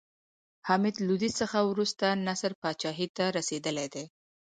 حمید 0.67 0.95
لودي 1.07 1.31
څخه 1.39 1.57
وروسته 1.71 2.05
نصر 2.27 2.51
پاچاهي 2.61 3.07
ته 3.17 3.23
رسېدلى 3.37 3.85
دﺉ. 3.93 4.05